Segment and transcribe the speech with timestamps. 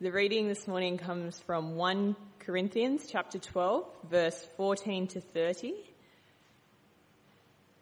[0.00, 5.72] The reading this morning comes from 1 Corinthians chapter 12, verse 14 to 30.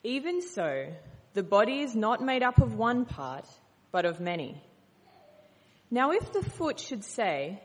[0.04, 0.88] Even so,
[1.32, 3.46] the body is not made up of one part,
[3.92, 4.62] but of many.
[5.90, 7.62] Now if the foot should say,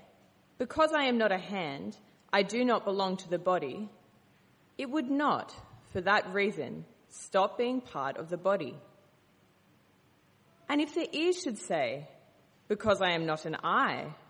[0.58, 1.98] because I am not a hand,
[2.32, 3.90] I do not belong to the body,
[4.78, 5.54] it would not,
[5.92, 8.78] for that reason, stop being part of the body.
[10.70, 12.08] And if the ear should say,
[12.70, 14.14] because I am not an eye,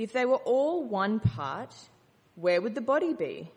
[0.00, 1.74] If they were all one part,
[2.34, 3.50] where would the body be?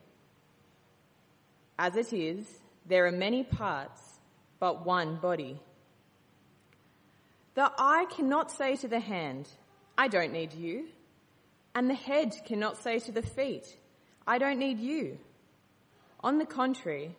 [1.80, 2.46] As it is,
[2.85, 4.02] there are many parts,
[4.60, 5.62] but one body.
[7.55, 9.48] The eye cannot say to the hand,
[9.98, 10.88] I don't need you.
[11.76, 13.78] And the head cannot say to the feet,
[14.28, 15.20] I don't need you.
[16.20, 17.16] On the contrary,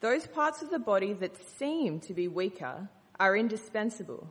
[0.00, 4.28] those parts of the body that seem to be weaker are indispensable.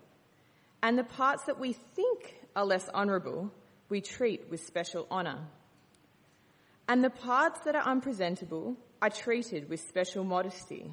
[0.84, 3.52] And the parts that we think are less honourable,
[3.90, 5.40] we treat with special honour.
[6.88, 10.92] And the parts that are unpresentable are treated with special modesty,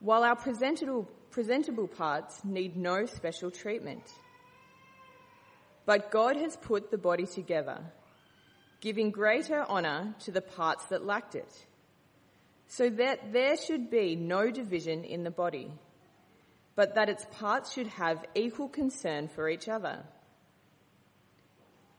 [0.00, 4.02] while our presentable, presentable parts need no special treatment.
[5.86, 7.80] But God has put the body together,
[8.80, 11.66] giving greater honour to the parts that lacked it,
[12.68, 15.72] so that there should be no division in the body,
[16.76, 20.04] but that its parts should have equal concern for each other.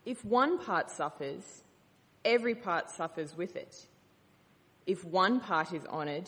[0.09, 1.43] If one part suffers,
[2.25, 3.75] every part suffers with it.
[4.87, 6.27] If one part is honoured,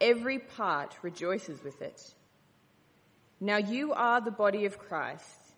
[0.00, 2.12] every part rejoices with it.
[3.38, 5.54] Now you are the body of Christ,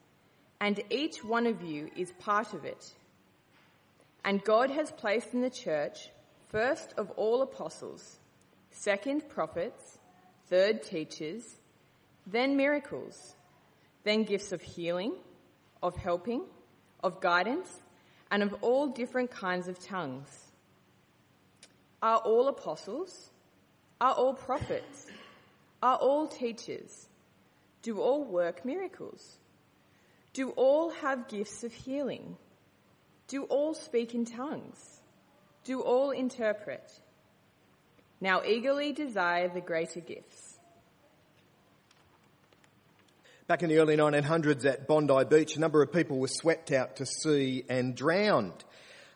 [0.61, 2.93] and each one of you is part of it.
[4.23, 6.11] And God has placed in the church
[6.51, 8.19] first of all apostles,
[8.71, 9.99] second prophets,
[10.49, 11.57] third teachers,
[12.27, 13.35] then miracles,
[14.05, 15.15] then gifts of healing,
[15.83, 16.43] of helping,
[17.03, 17.71] of guidance,
[18.31, 20.29] and of all different kinds of tongues.
[22.03, 23.31] Are all apostles?
[24.01, 25.07] Are all prophets?
[25.83, 27.09] Are all teachers?
[27.83, 29.37] Do all work miracles?
[30.33, 32.37] Do all have gifts of healing?
[33.29, 35.01] Do all speak in tongues?
[35.65, 36.91] Do all interpret?
[38.21, 40.50] Now eagerly desire the greater gifts.
[43.51, 46.95] Back in the early 1900s at Bondi Beach, a number of people were swept out
[46.99, 48.65] to sea and drowned.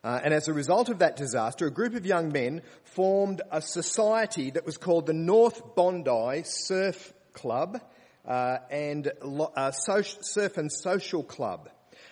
[0.03, 3.63] Uh, and as a result of that disaster, a group of young men formed a
[3.63, 7.81] society that was called the North Bondi Surf Club
[8.27, 11.69] uh, and uh, Surf and Social Club.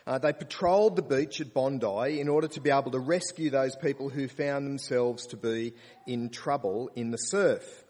[0.06, 3.74] Uh, they patrolled the beach at Bondi in order to be able to rescue those
[3.74, 5.74] people who found themselves to be
[6.06, 7.81] in trouble in the surf.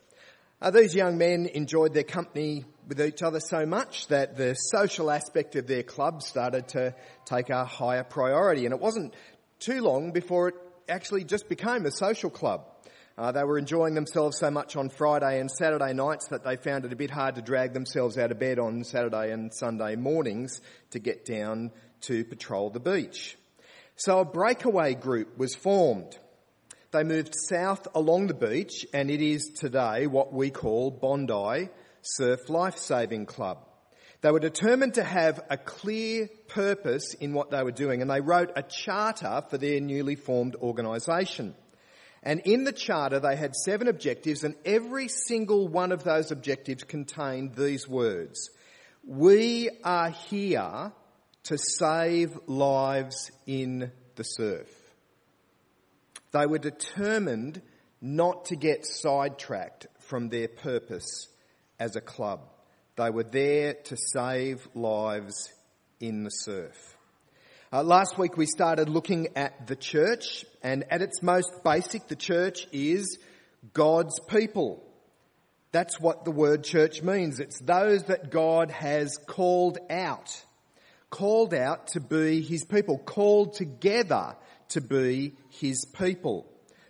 [0.62, 5.10] Uh, these young men enjoyed their company with each other so much that the social
[5.10, 8.64] aspect of their club started to take a higher priority.
[8.64, 9.12] And it wasn't
[9.58, 10.54] too long before it
[10.88, 12.64] actually just became a social club.
[13.18, 16.84] Uh, they were enjoying themselves so much on Friday and Saturday nights that they found
[16.84, 20.60] it a bit hard to drag themselves out of bed on Saturday and Sunday mornings
[20.92, 21.72] to get down
[22.02, 23.36] to patrol the beach.
[23.96, 26.16] So a breakaway group was formed.
[26.92, 31.70] They moved south along the beach and it is today what we call Bondi
[32.02, 33.66] Surf Life Saving Club.
[34.20, 38.20] They were determined to have a clear purpose in what they were doing and they
[38.20, 41.54] wrote a charter for their newly formed organisation.
[42.22, 46.84] And in the charter they had seven objectives and every single one of those objectives
[46.84, 48.50] contained these words.
[49.02, 50.92] We are here
[51.44, 54.81] to save lives in the surf.
[56.32, 57.60] They were determined
[58.00, 61.28] not to get sidetracked from their purpose
[61.78, 62.40] as a club.
[62.96, 65.52] They were there to save lives
[66.00, 66.96] in the surf.
[67.72, 72.16] Uh, last week we started looking at the church, and at its most basic, the
[72.16, 73.18] church is
[73.72, 74.82] God's people.
[75.70, 77.40] That's what the word church means.
[77.40, 80.38] It's those that God has called out.
[81.08, 82.98] Called out to be His people.
[82.98, 84.36] Called together
[84.72, 86.46] to be his people.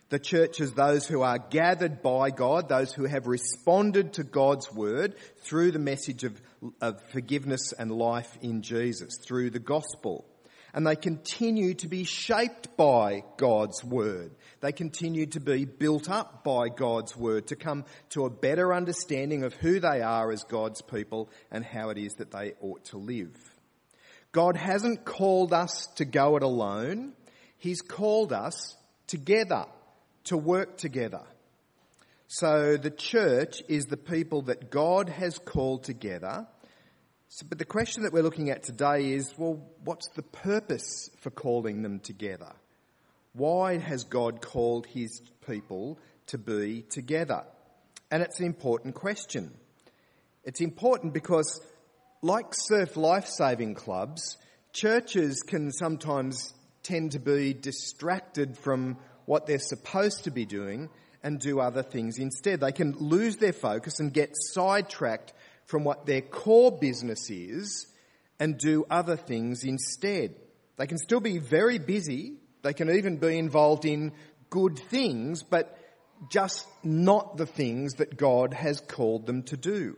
[0.08, 4.70] The church is those who are gathered by God, those who have responded to God's
[4.70, 5.14] word
[5.44, 6.38] through the message of,
[6.80, 10.26] of forgiveness and life in Jesus, through the gospel.
[10.74, 14.32] and they continue to be shaped by God's Word.
[14.60, 19.44] They continue to be built up by God's Word to come to a better understanding
[19.44, 22.98] of who they are as God's people and how it is that they ought to
[22.98, 23.36] live.
[24.32, 27.12] God hasn't called us to go it alone.
[27.62, 28.76] He's called us
[29.06, 29.66] together,
[30.24, 31.22] to work together.
[32.26, 36.48] So the church is the people that God has called together.
[37.28, 41.30] So, but the question that we're looking at today is, well, what's the purpose for
[41.30, 42.50] calling them together?
[43.32, 47.44] Why has God called his people to be together?
[48.10, 49.52] And it's an important question.
[50.42, 51.60] It's important because,
[52.22, 54.36] like surf life saving clubs,
[54.72, 60.88] churches can sometimes tend to be distracted from what they're supposed to be doing
[61.22, 62.60] and do other things instead.
[62.60, 65.32] They can lose their focus and get sidetracked
[65.66, 67.86] from what their core business is
[68.40, 70.34] and do other things instead.
[70.76, 72.34] They can still be very busy.
[72.62, 74.12] They can even be involved in
[74.50, 75.78] good things, but
[76.30, 79.96] just not the things that God has called them to do.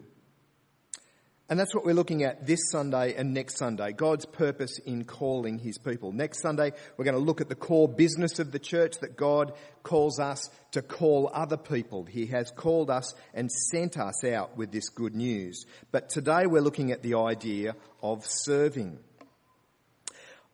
[1.51, 5.59] And that's what we're looking at this Sunday and next Sunday God's purpose in calling
[5.59, 6.11] his people.
[6.11, 9.53] Next Sunday, we're going to look at the core business of the church that God
[9.83, 12.05] calls us to call other people.
[12.05, 15.67] He has called us and sent us out with this good news.
[15.93, 18.99] But today, we're looking at the idea of serving.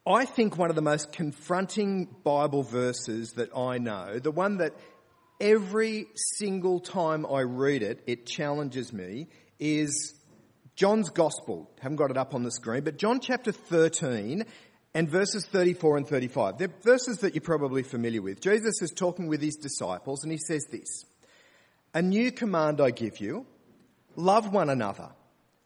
[0.05, 4.75] I think one of the most confronting Bible verses that I know, the one that
[5.41, 9.29] every single time I read it, it challenges me,
[9.61, 10.15] is
[10.81, 11.71] John's Gospel.
[11.81, 14.47] Haven't got it up on the screen, but John chapter 13
[14.95, 16.57] and verses 34 and 35.
[16.57, 18.41] They're verses that you're probably familiar with.
[18.41, 21.05] Jesus is talking with his disciples and he says this,
[21.93, 23.45] A new command I give you,
[24.17, 25.11] love one another.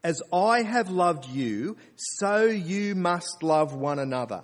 [0.02, 4.42] As I have loved you, so you must love one another.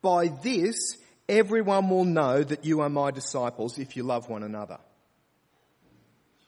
[0.00, 0.96] By this,
[1.28, 4.78] everyone will know that you are my disciples if you love one another.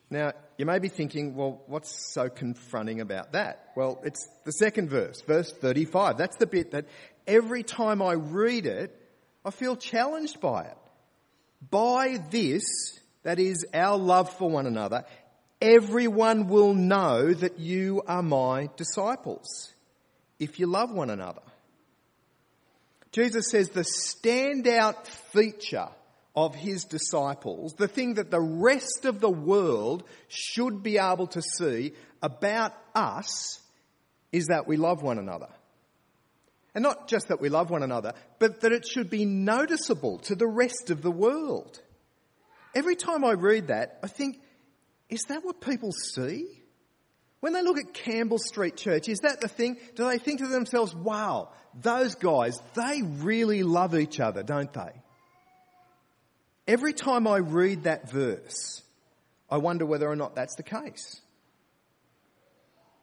[0.08, 3.72] Now, you may be thinking, well, what's so confronting about that?
[3.74, 6.16] Well, it's the second verse, verse 35.
[6.16, 6.86] That's the bit that
[7.26, 8.96] every time I read it,
[9.44, 10.76] I feel challenged by it.
[11.70, 12.64] By this,
[13.24, 15.04] that is our love for one another,
[15.60, 19.72] everyone will know that you are my disciples
[20.38, 21.42] if you love one another.
[23.10, 25.88] Jesus says the standout feature
[26.36, 31.40] of his disciples, the thing that the rest of the world should be able to
[31.40, 33.60] see about us
[34.32, 35.48] is that we love one another.
[36.74, 40.34] And not just that we love one another, but that it should be noticeable to
[40.34, 41.80] the rest of the world.
[42.74, 44.38] Every time I read that, I think,
[45.08, 46.46] is that what people see?
[47.40, 49.78] When they look at Campbell Street Church, is that the thing?
[49.94, 51.48] Do they think to themselves, wow,
[51.80, 54.92] those guys, they really love each other, don't they?
[56.66, 58.82] Every time I read that verse,
[59.50, 61.20] I wonder whether or not that's the case.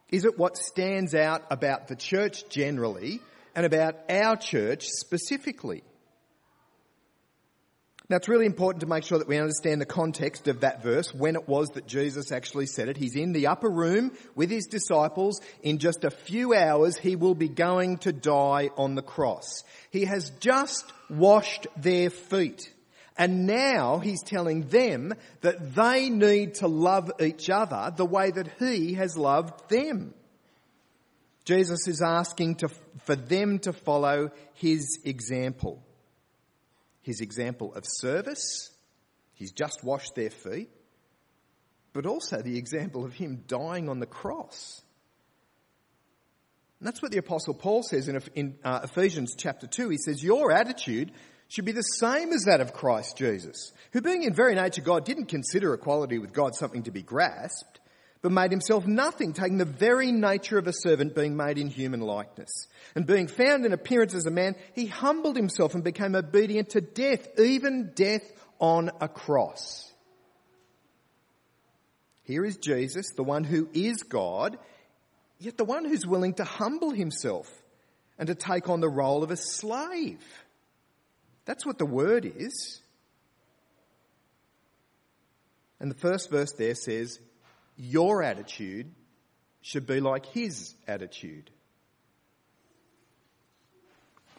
[0.10, 3.22] Is it what stands out about the church generally
[3.56, 5.84] and about our church specifically?
[8.10, 11.14] Now it's really important to make sure that we understand the context of that verse,
[11.14, 12.98] when it was that Jesus actually said it.
[12.98, 15.40] He's in the upper room with his disciples.
[15.62, 19.64] In just a few hours, he will be going to die on the cross.
[19.90, 22.73] He has just washed their feet.
[23.18, 28.50] And now he's telling them that they need to love each other the way that
[28.60, 30.14] he has loved them.
[31.46, 32.70] Jesus is asking to,
[33.04, 35.84] for them to follow his example.
[37.02, 38.72] His example of service.
[39.34, 40.70] He's just washed their feet.
[41.92, 44.82] But also the example of him dying on the cross.
[46.80, 49.90] And that's what the apostle Paul says in, in uh, Ephesians chapter 2.
[49.90, 51.12] He says, your attitude
[51.48, 55.06] should be the same as that of Christ Jesus, who being in very nature God
[55.06, 57.80] didn't consider equality with God something to be grasped,
[58.22, 62.00] but made himself nothing, taking the very nature of a servant being made in human
[62.00, 62.68] likeness.
[62.96, 66.82] And being found in appearance as a man, he humbled himself and became obedient to
[66.82, 68.24] death, even death
[68.60, 69.92] on a cross.
[72.24, 74.58] Here is Jesus, the one who is God,
[75.40, 77.52] yet the one who's willing to humble himself
[78.18, 80.24] and to take on the role of a slave.
[81.46, 82.82] That's what the word is.
[85.80, 87.20] And the first verse there says,
[87.76, 88.92] Your attitude
[89.62, 91.50] should be like his attitude.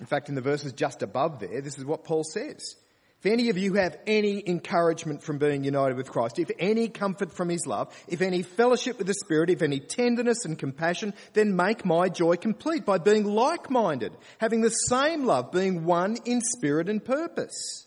[0.01, 2.77] In fact, in the verses just above there, this is what Paul says.
[3.25, 7.33] If any of you have any encouragement from being united with Christ, if any comfort
[7.33, 11.57] from his love, if any fellowship with the Spirit, if any tenderness and compassion, then
[11.57, 16.91] make my joy complete by being like-minded, having the same love, being one in spirit
[16.91, 17.87] and purpose.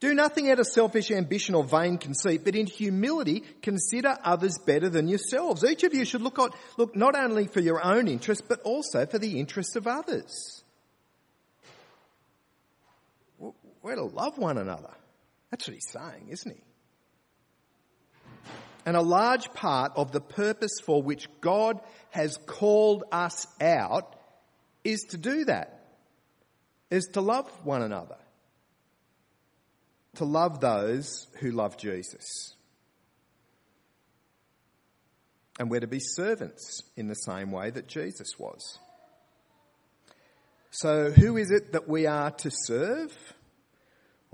[0.00, 4.90] Do nothing out of selfish ambition or vain conceit, but in humility consider others better
[4.90, 5.64] than yourselves.
[5.64, 9.06] Each of you should look, at, look not only for your own interest, but also
[9.06, 10.62] for the interest of others.
[13.86, 14.90] We're to love one another.
[15.48, 16.62] That's what he's saying, isn't he?
[18.84, 21.78] And a large part of the purpose for which God
[22.10, 24.16] has called us out
[24.82, 25.86] is to do that,
[26.90, 28.16] is to love one another,
[30.16, 32.56] to love those who love Jesus.
[35.60, 38.80] And we're to be servants in the same way that Jesus was.
[40.70, 43.16] So, who is it that we are to serve?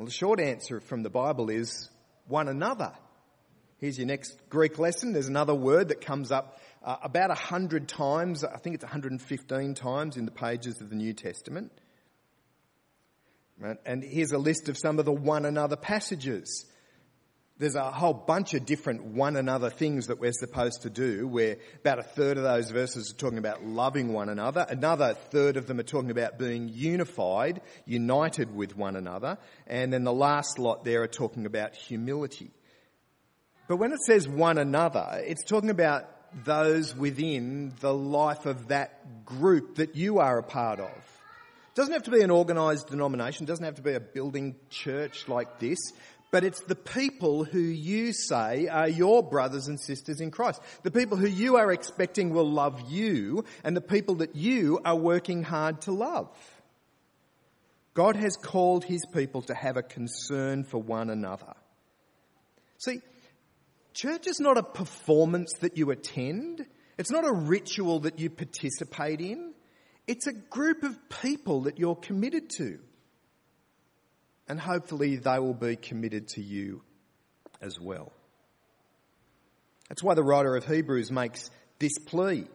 [0.02, 1.88] Well, the short answer from the Bible is
[2.26, 2.90] one another.
[3.78, 5.12] Here's your next Greek lesson.
[5.12, 8.42] There's another word that comes up uh, about a hundred times.
[8.42, 11.70] I think it's 115 times in the pages of the New Testament.
[13.60, 13.76] Right?
[13.86, 16.66] And here's a list of some of the one another passages
[17.62, 21.58] there's a whole bunch of different one another things that we're supposed to do where
[21.78, 24.66] about a third of those verses are talking about loving one another.
[24.68, 29.38] Another third of them are talking about being unified, united with one another.
[29.68, 32.50] And then the last lot there are talking about humility.
[33.68, 36.08] But when it says one another, it's talking about
[36.44, 40.88] those within the life of that group that you are a part of.
[40.88, 44.56] It doesn't have to be an organised denomination, it doesn't have to be a building
[44.68, 45.78] church like this
[46.32, 50.62] but it's the people who you say are your brothers and sisters in Christ.
[50.82, 54.96] The people who you are expecting will love you and the people that you are
[54.96, 56.30] working hard to love.
[57.92, 61.52] God has called his people to have a concern for one another.
[62.78, 63.00] See,
[63.92, 66.64] church is not a performance that you attend.
[66.96, 69.52] It's not a ritual that you participate in.
[70.06, 72.78] It's a group of people that you're committed to
[74.48, 76.82] and hopefully they will be committed to you
[77.60, 78.12] as well.
[79.88, 82.46] That's why the writer of Hebrews makes this plea.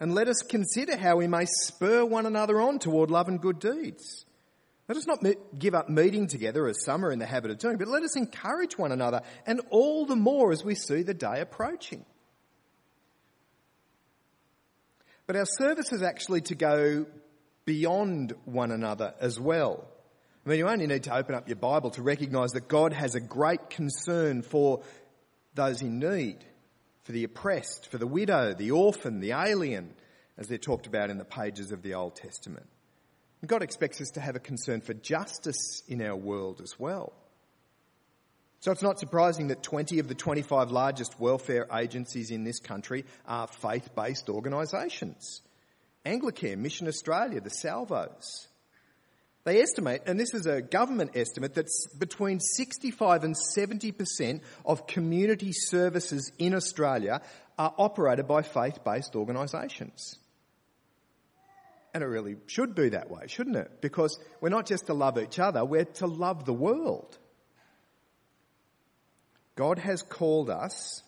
[0.00, 3.60] And let us consider how we may spur one another on toward love and good
[3.60, 4.26] deeds.
[4.88, 5.24] Let us not
[5.58, 8.16] give up meeting together as some are in the habit of doing, but let us
[8.16, 12.04] encourage one another, and all the more as we see the day approaching.
[15.26, 17.06] But our service is actually to go
[17.64, 19.88] beyond one another as well.
[20.44, 23.14] I mean, you only need to open up your Bible to recognise that God has
[23.14, 24.82] a great concern for
[25.54, 26.44] those in need,
[27.04, 29.94] for the oppressed, for the widow, the orphan, the alien,
[30.36, 32.66] as they're talked about in the pages of the Old Testament.
[33.40, 37.14] And God expects us to have a concern for justice in our world as well.
[38.60, 43.04] So it's not surprising that 20 of the 25 largest welfare agencies in this country
[43.26, 45.42] are faith-based organisations.
[46.04, 48.48] Anglicare, Mission Australia, the Salvos.
[49.44, 55.52] They estimate, and this is a government estimate, that between 65 and 70% of community
[55.52, 57.20] services in Australia
[57.58, 60.18] are operated by faith-based organisations.
[61.92, 63.82] And it really should be that way, shouldn't it?
[63.82, 67.18] Because we're not just to love each other, we're to love the world.
[69.56, 71.02] God has called us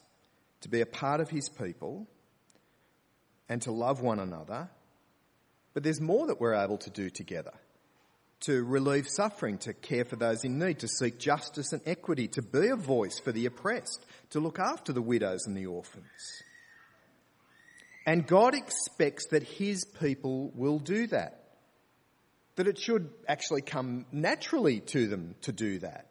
[0.61, 2.07] to be a part of His people
[3.49, 4.69] and to love one another,
[5.73, 7.53] but there's more that we're able to do together
[8.41, 12.43] to relieve suffering, to care for those in need, to seek justice and equity, to
[12.43, 16.43] be a voice for the oppressed, to look after the widows and the orphans.
[18.07, 21.43] And God expects that His people will do that.
[22.55, 26.07] That it should actually come naturally to them to do that.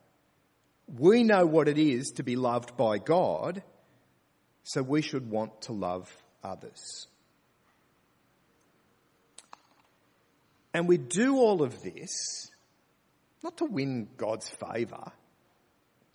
[0.88, 3.64] We know what it is to be loved by God,
[4.64, 6.12] so we should want to love
[6.44, 7.08] others.
[10.76, 12.52] And we do all of this
[13.42, 15.14] not to win God's favour,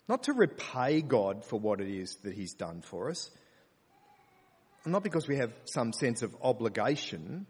[0.07, 3.31] not to repay God for what it is that He's done for us,
[4.85, 7.47] not because we have some sense of obligation,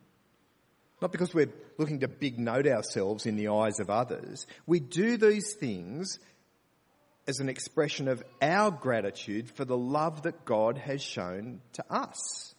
[1.01, 4.47] not because we're looking to big note ourselves in the eyes of others.
[4.65, 6.17] We do these things
[7.27, 12.55] as an expression of our gratitude for the love that God has shown to us.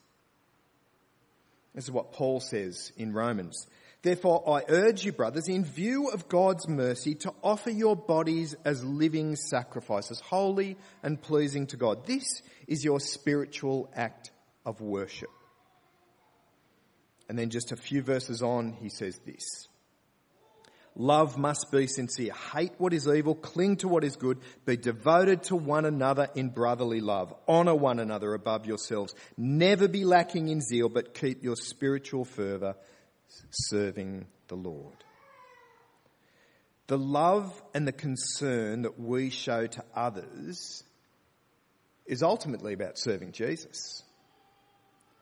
[1.74, 3.66] This is what Paul says in Romans.
[4.02, 8.84] Therefore, I urge you, brothers, in view of God's mercy, to offer your bodies as
[8.84, 12.04] living sacrifices, holy and pleasing to God.
[12.04, 14.32] This is your spiritual act
[14.66, 15.30] of worship.
[17.28, 19.68] And then just a few verses on, he says this
[20.96, 22.32] Love must be sincere.
[22.52, 26.48] Hate what is evil, cling to what is good, be devoted to one another in
[26.48, 27.32] brotherly love.
[27.48, 29.14] Honour one another above yourselves.
[29.36, 32.74] Never be lacking in zeal, but keep your spiritual fervour
[33.50, 35.04] serving the Lord.
[36.86, 40.82] The love and the concern that we show to others
[42.06, 44.02] is ultimately about serving Jesus,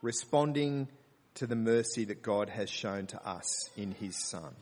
[0.02, 0.88] responding
[1.35, 4.55] to the mercy that God has shown to us in His Son.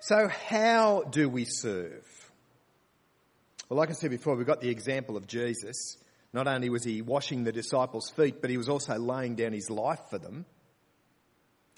[0.00, 2.04] So, how do we serve?
[3.68, 5.96] Well, like I said before, we've got the example of Jesus.
[6.32, 9.70] Not only was he washing the disciples' feet, but he was also laying down his
[9.70, 10.46] life for them.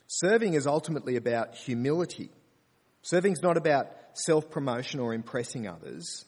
[0.08, 2.30] Serving is ultimately about humility.
[3.02, 6.24] Serving's not about self promotion or impressing others.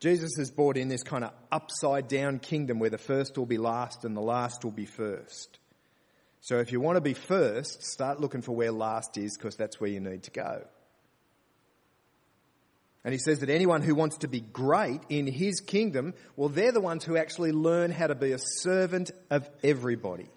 [0.00, 3.58] Jesus has brought in this kind of upside down kingdom where the first will be
[3.58, 5.58] last and the last will be first.
[6.40, 9.80] So if you want to be first, start looking for where last is because that's
[9.80, 10.64] where you need to go.
[13.02, 16.72] And he says that anyone who wants to be great in his kingdom, well, they're
[16.72, 20.28] the ones who actually learn how to be a servant of everybody.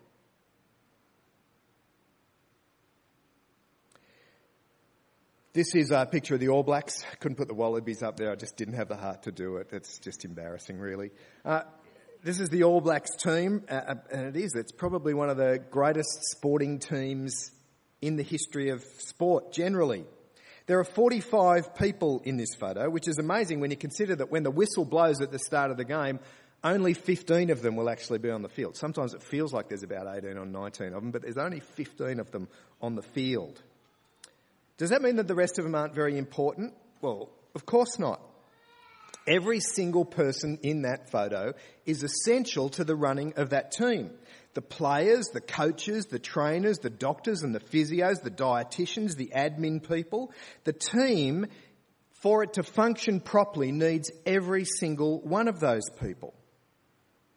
[5.58, 7.04] This is a picture of the All Blacks.
[7.20, 8.32] Couldn't put the Wallabies up there.
[8.32, 9.70] I just didn't have the heart to do it.
[9.72, 11.10] It's just embarrassing, really.
[11.44, 11.62] Uh,
[12.24, 14.54] this is the All Blacks team, uh, uh and it is.
[14.54, 17.50] It's probably one of the greatest sporting teams
[18.04, 20.06] in the history of sport generally.
[20.68, 24.44] There are 45 people in this photo, which is amazing when you consider that when
[24.44, 26.20] the whistle blows at the start of the game,
[26.64, 28.76] only 15 of them will actually be on the field.
[28.76, 32.20] Sometimes it feels like there's about 18 or 19 of them, but there's only 15
[32.20, 32.48] of them
[32.80, 33.60] on the field.
[34.78, 36.74] Does that mean that the rest of them aren't very important?
[37.02, 38.22] Well, of course not.
[39.28, 41.54] Every single person in that photo
[41.86, 44.12] is essential to the running of that team
[44.54, 49.88] the players, the coaches, the trainers, the doctors and the physios, the dietitians, the admin
[49.88, 50.32] people.
[50.64, 51.46] The team,
[52.22, 56.34] for it to function properly, needs every single one of those people.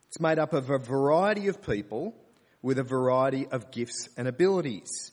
[0.09, 2.14] It's made up of a variety of people
[2.62, 5.12] with a variety of gifts and abilities.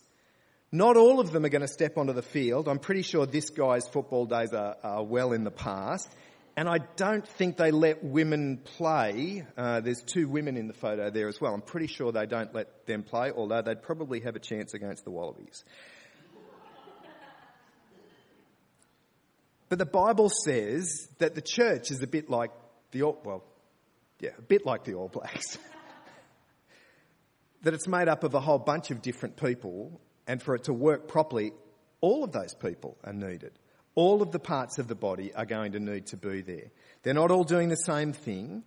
[0.78, 2.68] Not all of them are going to step onto the field.
[2.68, 6.08] I'm pretty sure this guy's football days are, are well in the past.
[6.56, 9.44] And I don't think they let women play.
[9.58, 11.56] Uh, there's two women in the photo there as well.
[11.56, 15.04] I'm pretty sure they don't let them play, although they'd probably have a chance against
[15.04, 15.66] the Wallabies.
[19.70, 22.52] But the Bible says that the church is a bit like
[22.92, 23.44] the well,
[24.20, 25.58] yeah, a bit like the All Blacks.
[27.64, 30.74] that it's made up of a whole bunch of different people, and for it to
[30.74, 31.54] work properly,
[32.02, 33.52] all of those people are needed.
[33.96, 36.72] All of the parts of the body are going to need to be there.
[37.02, 38.64] They're not all doing the same thing,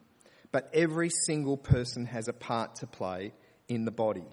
[0.51, 3.33] but every single person has a part to play
[3.69, 4.25] in the body.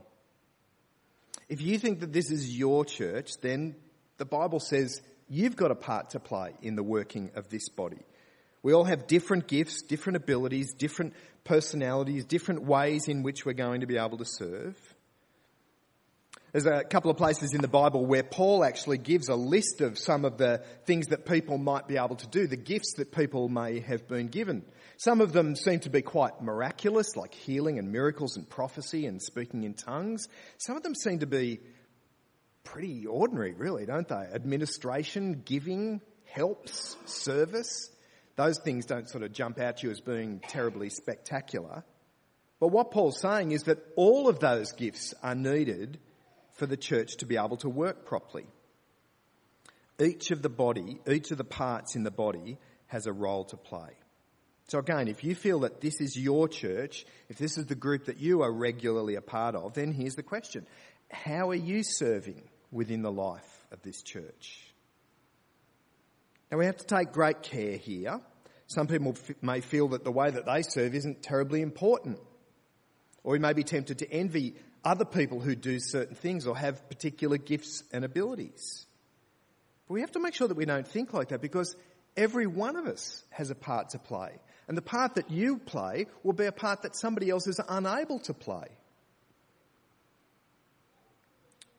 [1.50, 3.76] If you think that this is your church, then
[4.18, 8.02] the Bible says you've got a part to play in the working of this body.
[8.64, 11.14] We all have different gifts, different abilities, different
[11.44, 14.76] personalities, different ways in which we're going to be able to serve.
[16.54, 20.00] There's a couple of places in the Bible where Paul actually gives a list of
[20.00, 23.50] some of the things that people might be able to do, the gifts that people
[23.50, 24.64] may have been given.
[24.96, 29.22] Some of them seem to be quite miraculous, like healing and miracles and prophecy and
[29.22, 30.30] speaking in tongues.
[30.58, 31.60] Some of them seem to be
[32.64, 34.16] pretty ordinary, really, don't they?
[34.16, 37.90] Administration, giving, helps, service.
[38.38, 41.84] Those things don't sort of jump out you as being terribly spectacular.
[42.62, 46.00] But what Paul's saying is that all of those gifts are needed
[46.58, 48.46] for the church to be able to work properly.
[50.00, 53.58] Each of the body, each of the parts in the body has a role to
[53.58, 53.90] play.
[54.68, 58.06] So again, if you feel that this is your church, if this is the group
[58.06, 60.68] that you are regularly a part of, then here's the question.
[61.10, 64.62] How are you serving within the life of this church?
[66.52, 68.20] Now we have to take great care here.
[68.68, 72.20] Some people may feel that the way that they serve isn't terribly important.
[73.24, 74.56] Or we may be tempted to envy
[74.88, 78.86] other people who do certain things or have particular gifts and abilities.
[79.88, 81.76] But we have to make sure that we don't think like that because
[82.16, 84.40] every one of us has a part to play.
[84.70, 88.20] And the part that you play will be a part that somebody else is unable
[88.20, 88.68] to play.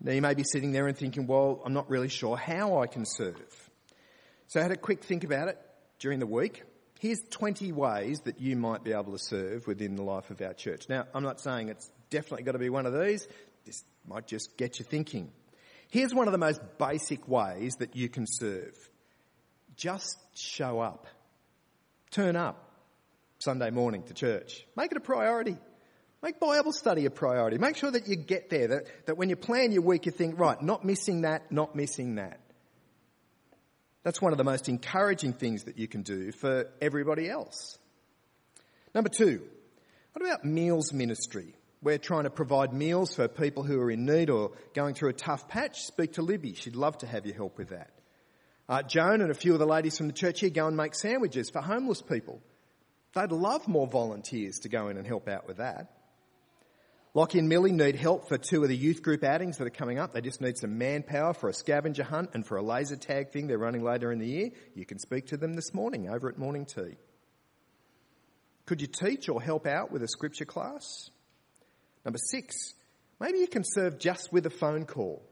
[0.00, 2.88] Now you may be sitting there and thinking, well, I'm not really sure how I
[2.88, 3.70] can serve.
[4.48, 5.58] So I had a quick think about it
[5.98, 6.62] during the week.
[7.00, 10.52] Here's 20 ways that you might be able to serve within the life of our
[10.52, 10.90] church.
[10.90, 13.26] Now, I'm not saying it's definitely got to be one of these.
[13.64, 15.30] This might just get you thinking.
[15.90, 18.74] Here's one of the most basic ways that you can serve.
[19.76, 21.06] Just show up.
[22.10, 22.72] Turn up
[23.38, 24.66] Sunday morning to church.
[24.76, 25.56] Make it a priority.
[26.22, 27.58] Make Bible study a priority.
[27.58, 30.38] Make sure that you get there, that, that when you plan your week, you think,
[30.38, 32.40] right, not missing that, not missing that.
[34.02, 37.78] That's one of the most encouraging things that you can do for everybody else.
[38.94, 39.42] Number two,
[40.12, 41.54] what about meals ministry?
[41.80, 45.14] We're trying to provide meals for people who are in need or going through a
[45.14, 45.82] tough patch.
[45.82, 46.54] Speak to Libby.
[46.54, 47.90] She'd love to have your help with that.
[48.68, 50.94] Uh, Joan and a few of the ladies from the church here go and make
[50.94, 52.42] sandwiches for homeless people.
[53.14, 55.90] They'd love more volunteers to go in and help out with that.
[57.14, 59.98] Lockie and Millie need help for two of the youth group outings that are coming
[59.98, 60.12] up.
[60.12, 63.46] They just need some manpower for a scavenger hunt and for a laser tag thing
[63.46, 64.50] they're running later in the year.
[64.74, 66.96] You can speak to them this morning over at morning tea.
[68.66, 71.10] Could you teach or help out with a scripture class?
[72.08, 72.72] Number six,
[73.20, 75.22] maybe you can serve just with a phone call.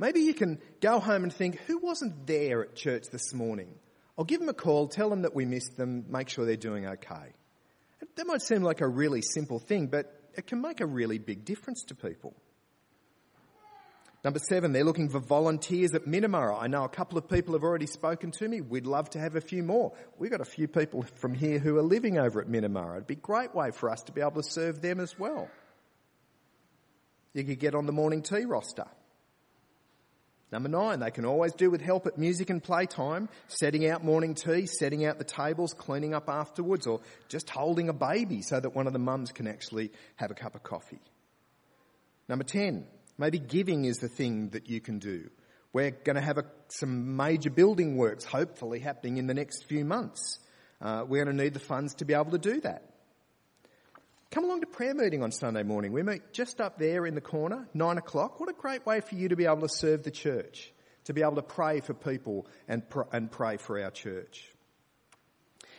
[0.00, 3.72] Maybe you can go home and think, who wasn't there at church this morning?
[4.18, 6.88] I'll give them a call, tell them that we missed them, make sure they're doing
[6.88, 7.34] okay.
[8.16, 11.44] That might seem like a really simple thing, but it can make a really big
[11.44, 12.34] difference to people.
[14.24, 16.60] Number seven, they're looking for volunteers at Minnamurra.
[16.60, 18.60] I know a couple of people have already spoken to me.
[18.60, 19.92] We'd love to have a few more.
[20.18, 22.96] We've got a few people from here who are living over at Minnamurra.
[22.96, 25.48] It'd be a great way for us to be able to serve them as well.
[27.34, 28.86] You could get on the morning tea roster.
[30.52, 34.34] Number nine, they can always do with help at music and playtime, setting out morning
[34.34, 38.70] tea, setting out the tables, cleaning up afterwards, or just holding a baby so that
[38.70, 41.00] one of the mums can actually have a cup of coffee.
[42.28, 42.86] Number 10,
[43.18, 45.28] maybe giving is the thing that you can do.
[45.72, 49.84] We're going to have a, some major building works hopefully happening in the next few
[49.84, 50.38] months.
[50.80, 52.93] Uh, we're going to need the funds to be able to do that.
[54.30, 55.92] Come along to prayer meeting on Sunday morning.
[55.92, 58.40] We meet just up there in the corner, nine o'clock.
[58.40, 60.72] What a great way for you to be able to serve the church,
[61.04, 64.50] to be able to pray for people and, pr- and pray for our church.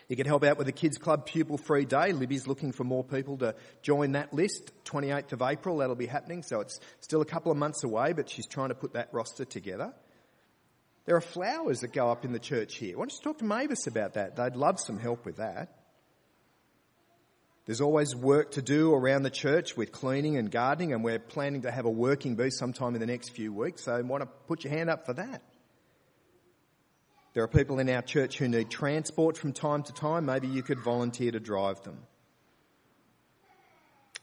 [0.07, 2.11] You can help out with the Kids Club Pupil Free Day.
[2.11, 4.71] Libby's looking for more people to join that list.
[4.85, 6.43] 28th of April, that'll be happening.
[6.43, 9.45] So it's still a couple of months away, but she's trying to put that roster
[9.45, 9.93] together.
[11.05, 12.97] There are flowers that go up in the church here.
[12.97, 14.35] Why don't you talk to Mavis about that?
[14.35, 15.69] They'd love some help with that.
[17.65, 21.63] There's always work to do around the church with cleaning and gardening, and we're planning
[21.63, 24.63] to have a working booth sometime in the next few weeks, so want to put
[24.63, 25.41] your hand up for that.
[27.33, 30.25] There are people in our church who need transport from time to time.
[30.25, 31.97] Maybe you could volunteer to drive them.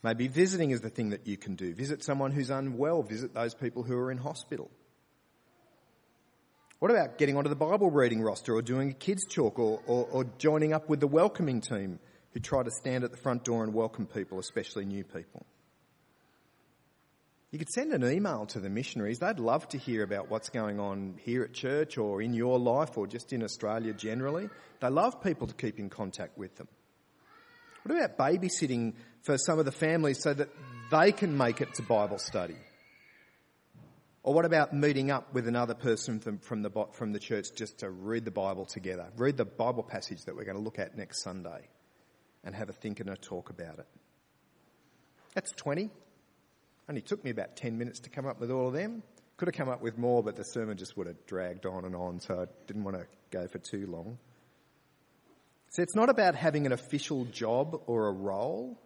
[0.01, 1.75] Maybe visiting is the thing that you can do.
[1.75, 3.03] Visit someone who's unwell.
[3.03, 4.71] Visit those people who are in hospital.
[6.79, 10.07] What about getting onto the Bible reading roster or doing a kids' chalk or, or,
[10.11, 11.99] or joining up with the welcoming team
[12.33, 15.45] who try to stand at the front door and welcome people, especially new people.
[17.51, 19.19] You could send an email to the missionaries.
[19.19, 22.97] They'd love to hear about what's going on here at church or in your life
[22.97, 24.49] or just in Australia generally.
[24.79, 26.67] They love people to keep in contact with them.
[27.83, 30.49] What about babysitting for some of the families so that
[30.89, 32.57] they can make it to Bible study?
[34.23, 37.89] Or what about meeting up with another person from, the, from the church just to
[37.91, 39.09] read the Bible together?
[39.17, 41.67] Read the Bible passage that we're going to look at next Sunday
[42.43, 43.87] and have a think and a talk about it.
[45.33, 45.89] That's 20.
[46.89, 49.03] Only took me about 10 minutes to come up with all of them.
[49.37, 51.95] Could have come up with more, but the sermon just would have dragged on and
[51.95, 54.17] on, so I didn't want to go for too long.
[55.69, 58.77] So it's not about having an official job or a role.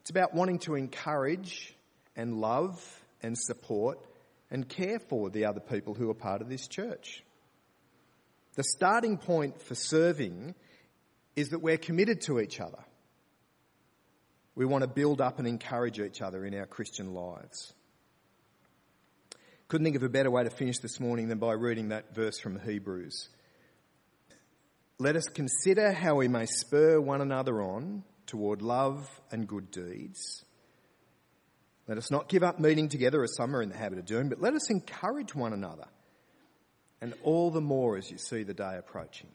[0.00, 1.74] It's about wanting to encourage
[2.16, 2.80] and love
[3.22, 3.98] and support
[4.50, 7.22] and care for the other people who are part of this church.
[8.54, 10.54] The starting point for serving
[11.36, 12.78] is that we're committed to each other.
[14.54, 17.72] We want to build up and encourage each other in our Christian lives.
[19.68, 22.38] Couldn't think of a better way to finish this morning than by reading that verse
[22.38, 23.30] from Hebrews.
[24.98, 30.44] Let us consider how we may spur one another on toward love and good deeds.
[31.88, 34.28] Let us not give up meeting together as some are in the habit of doing,
[34.28, 35.86] but let us encourage one another,
[37.00, 39.30] and all the more as you see the day approaching.